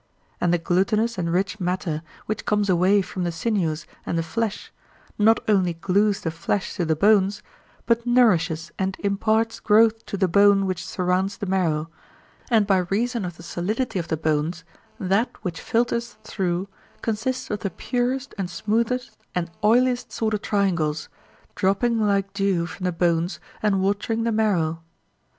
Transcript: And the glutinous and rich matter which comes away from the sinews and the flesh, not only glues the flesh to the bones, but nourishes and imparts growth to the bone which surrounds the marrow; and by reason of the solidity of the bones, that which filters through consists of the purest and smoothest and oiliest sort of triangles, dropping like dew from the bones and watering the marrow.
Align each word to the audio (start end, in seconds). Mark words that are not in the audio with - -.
And 0.39 0.51
the 0.51 0.57
glutinous 0.57 1.19
and 1.19 1.31
rich 1.31 1.59
matter 1.59 2.01
which 2.25 2.43
comes 2.43 2.71
away 2.71 3.03
from 3.03 3.23
the 3.23 3.31
sinews 3.31 3.85
and 4.03 4.17
the 4.17 4.23
flesh, 4.23 4.73
not 5.19 5.39
only 5.47 5.75
glues 5.75 6.21
the 6.21 6.31
flesh 6.31 6.73
to 6.77 6.85
the 6.85 6.95
bones, 6.95 7.43
but 7.85 8.03
nourishes 8.03 8.71
and 8.79 8.97
imparts 9.01 9.59
growth 9.59 10.03
to 10.07 10.17
the 10.17 10.27
bone 10.27 10.65
which 10.65 10.83
surrounds 10.83 11.37
the 11.37 11.45
marrow; 11.45 11.87
and 12.49 12.65
by 12.65 12.77
reason 12.79 13.23
of 13.25 13.37
the 13.37 13.43
solidity 13.43 13.99
of 13.99 14.07
the 14.07 14.17
bones, 14.17 14.63
that 14.99 15.29
which 15.43 15.61
filters 15.61 16.17
through 16.23 16.67
consists 17.03 17.51
of 17.51 17.59
the 17.59 17.69
purest 17.69 18.33
and 18.39 18.49
smoothest 18.49 19.15
and 19.35 19.51
oiliest 19.63 20.11
sort 20.11 20.33
of 20.33 20.41
triangles, 20.41 21.09
dropping 21.53 21.99
like 22.01 22.33
dew 22.33 22.65
from 22.65 22.85
the 22.85 22.91
bones 22.91 23.39
and 23.61 23.81
watering 23.83 24.23
the 24.23 24.31
marrow. 24.31 24.81